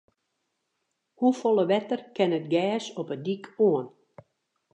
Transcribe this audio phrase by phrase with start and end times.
[1.19, 3.85] Hoefolle wetter kin it gers op de dyk oan?